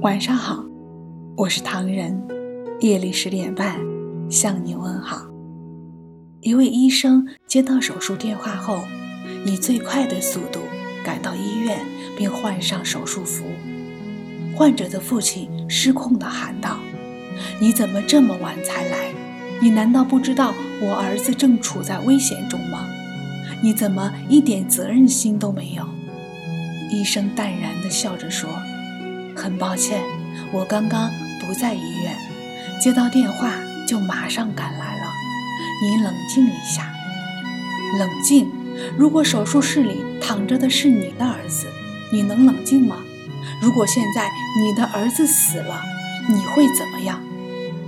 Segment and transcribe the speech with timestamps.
[0.00, 0.64] 晚上好，
[1.36, 2.16] 我是唐人。
[2.78, 3.80] 夜里十点半
[4.30, 5.26] 向你问好。
[6.40, 8.78] 一位医生接到手术电话后，
[9.44, 10.60] 以最快的速度
[11.02, 11.84] 赶到医院，
[12.16, 13.44] 并换上手术服。
[14.54, 16.78] 患者的父亲失控地喊道
[17.60, 19.12] ：“你怎么这么晚才来？
[19.60, 22.86] 你难道不知道我儿子正处在危险中吗？
[23.60, 25.84] 你怎么一点责任心都没有？”
[26.88, 28.48] 医生淡然地笑着说。
[29.38, 30.02] 很抱歉，
[30.50, 31.08] 我刚刚
[31.40, 32.18] 不在医院，
[32.80, 33.52] 接到电话
[33.86, 35.04] 就马上赶来了。
[35.80, 36.92] 你冷静一下，
[37.98, 38.50] 冷静。
[38.96, 41.68] 如果手术室里躺着的是你的儿子，
[42.12, 42.96] 你能冷静吗？
[43.62, 44.28] 如果现在
[44.60, 45.82] 你的儿子死了，
[46.28, 47.20] 你会怎么样？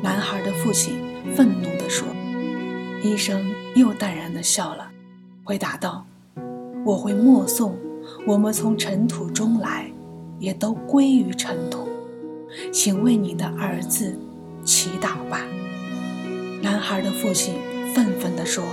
[0.03, 1.03] 男孩的父亲
[1.35, 2.07] 愤怒地说。
[3.03, 3.45] 医生
[3.75, 4.89] 又淡然地笑了，
[5.43, 6.07] 回答道
[6.87, 7.73] ：“我会默诵，
[8.27, 9.91] 我们从尘土中来。”
[10.41, 11.87] 也都归于尘土，
[12.73, 14.19] 请为你的儿子
[14.65, 15.43] 祈祷吧。
[16.63, 17.55] 男孩的父亲
[17.95, 18.65] 愤愤地说：“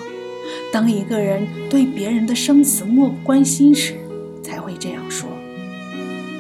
[0.73, 3.95] 当一个人对别人的生死漠不关心时，
[4.41, 5.29] 才会这样说。”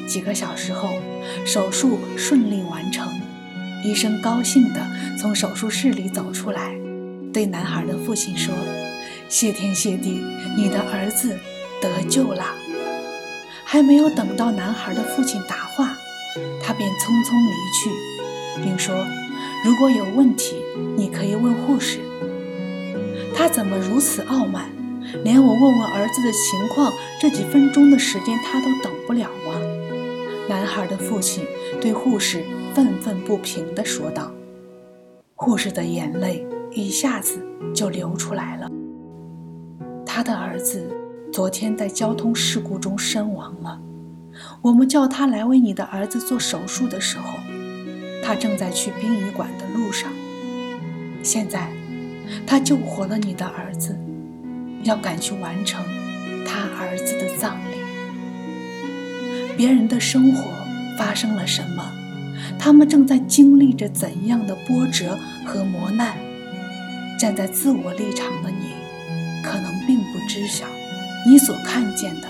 [0.07, 0.89] 几个小时后，
[1.45, 3.11] 手术顺利完成，
[3.83, 4.79] 医生高兴地
[5.19, 6.73] 从手术室里走出来，
[7.33, 8.53] 对男孩的父亲说
[9.27, 10.21] ：“谢天谢地，
[10.55, 11.37] 你的儿子
[11.81, 12.45] 得救了。”
[13.69, 15.93] 还没有等到男孩的父亲答话，
[16.63, 19.05] 他便匆匆离去，并说
[19.65, 20.63] ：“如果有问题，
[20.95, 21.99] 你可以问护士。”
[23.35, 24.69] 他怎么如此傲慢，
[25.21, 29.59] 连我问问儿子的情况这几分钟的时间他都等不了吗？
[30.47, 31.45] 男孩的父亲
[31.81, 34.31] 对护士愤愤不平地说道。
[35.35, 38.71] 护士的眼泪一下子就流出来了。
[40.05, 40.89] 他的儿子。
[41.37, 43.79] 昨天在交通事故中身亡了。
[44.59, 47.37] 我们叫他来为你的儿子做手术的时候，
[48.23, 50.11] 他正在去殡仪馆的路上。
[51.21, 51.69] 现在，
[52.47, 53.95] 他救活了你的儿子，
[54.81, 55.85] 要赶去完成
[56.43, 57.77] 他儿子的葬礼。
[59.55, 60.43] 别人的生活
[60.97, 61.91] 发生了什么？
[62.57, 65.15] 他们正在经历着怎样的波折
[65.45, 66.17] 和磨难？
[67.19, 68.71] 站在自我立场的你，
[69.43, 70.65] 可能并不知晓。
[71.27, 72.27] 你所看见的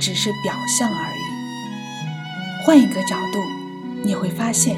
[0.00, 2.64] 只是表象而已。
[2.64, 3.38] 换一个角度，
[4.02, 4.76] 你会发现，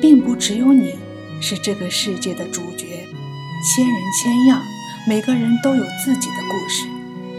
[0.00, 0.94] 并不只有你
[1.38, 2.86] 是这个世界的主角。
[3.62, 4.62] 千人千样，
[5.06, 6.86] 每个人都有自己的故事，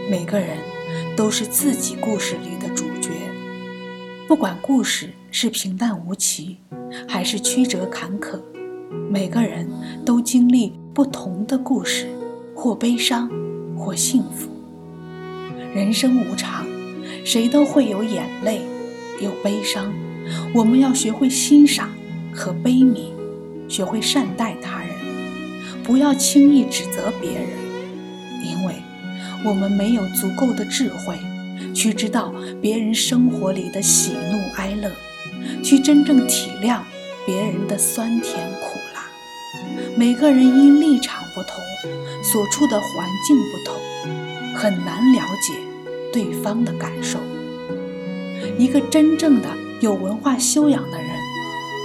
[0.08, 0.58] 每个人
[1.16, 3.10] 都是自己故事里的主角。
[4.28, 6.58] 不管故事是平淡无奇，
[7.08, 8.38] 还是曲折坎坷，
[9.10, 9.68] 每个人
[10.04, 12.08] 都经历不同的故事，
[12.54, 13.28] 或悲伤，
[13.76, 14.49] 或幸福。
[15.72, 16.66] 人生无常，
[17.24, 18.62] 谁都会有眼泪，
[19.20, 19.92] 有悲伤。
[20.52, 21.90] 我们要学会欣赏
[22.32, 23.12] 和悲悯，
[23.68, 24.90] 学会善待他人，
[25.84, 27.48] 不要轻易指责别人，
[28.44, 28.74] 因为
[29.44, 31.16] 我们没有足够的智慧
[31.72, 34.90] 去知道别人生活里的喜怒哀乐，
[35.62, 36.80] 去真正体谅
[37.24, 39.08] 别人的酸甜苦辣。
[39.96, 41.62] 每个人因立场不同，
[42.24, 43.80] 所处的环境不同。
[44.54, 45.54] 很难了解
[46.12, 47.18] 对方的感受。
[48.58, 49.48] 一个真正的
[49.80, 51.08] 有文化修养的人，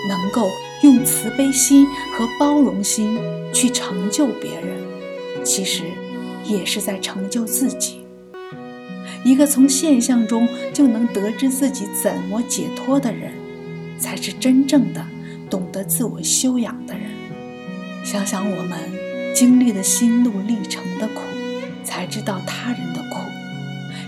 [0.09, 0.49] 能够
[0.83, 1.85] 用慈悲心
[2.17, 3.17] 和包容心
[3.53, 4.77] 去成就别人，
[5.43, 5.83] 其实
[6.43, 8.05] 也是在成就自己。
[9.23, 13.31] 一个从现象中就能得知自己怎么解脱的人，
[13.97, 15.05] 才是真正的
[15.49, 17.09] 懂得自我修养的人。
[18.03, 18.79] 想想我们
[19.33, 21.21] 经历的心路历程的苦。
[21.85, 23.19] 才知道他人的苦，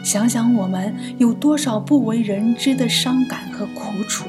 [0.04, 4.26] 想想我们有多少不为人知的伤感和苦楚，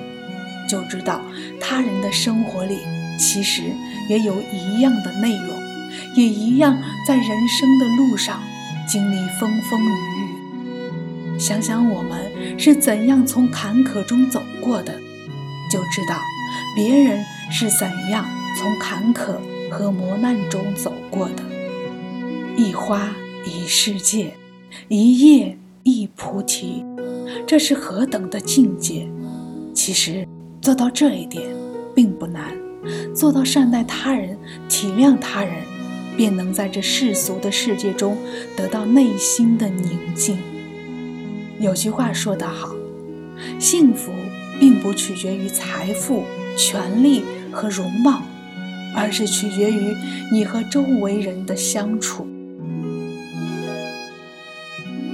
[0.69, 1.21] 就知道
[1.61, 2.79] 他人的生活里
[3.19, 3.63] 其实
[4.09, 5.57] 也有一样的内容，
[6.15, 8.41] 也一样在人生的路上
[8.87, 11.39] 经历风风雨雨。
[11.39, 14.93] 想想我们是怎样从坎坷中走过的，
[15.73, 16.21] 就知道
[16.75, 18.27] 别人是怎样
[18.59, 19.37] 从坎坷
[19.71, 21.43] 和磨难中走过的。
[22.57, 23.09] 一花。
[23.45, 24.35] 一世界，
[24.89, 26.85] 一叶一菩提，
[27.47, 29.09] 这是何等的境界！
[29.75, 30.27] 其实
[30.61, 31.45] 做到这一点
[31.95, 32.57] 并不难，
[33.15, 34.37] 做到善待他人、
[34.69, 35.55] 体谅他人，
[36.17, 38.17] 便能在这世俗的世界中
[38.57, 40.39] 得到内心的宁静。
[41.61, 42.75] 有句话说得好：
[43.59, 44.13] 幸福
[44.61, 46.25] 并不取决于财富、
[46.57, 48.23] 权力和容貌，
[48.95, 49.95] 而是取决于
[50.33, 52.27] 你和周围人的相处。